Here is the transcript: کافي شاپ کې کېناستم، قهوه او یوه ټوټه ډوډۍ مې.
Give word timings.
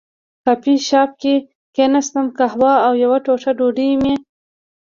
کافي 0.45 0.73
شاپ 0.87 1.11
کې 1.21 1.33
کېناستم، 1.75 2.25
قهوه 2.37 2.73
او 2.85 2.93
یوه 3.03 3.17
ټوټه 3.25 3.51
ډوډۍ 3.57 3.89
مې. 4.01 4.13